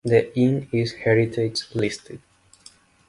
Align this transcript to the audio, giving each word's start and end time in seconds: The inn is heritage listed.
The 0.03 0.35
inn 0.35 0.67
is 0.73 0.93
heritage 0.93 1.65
listed. 1.75 2.23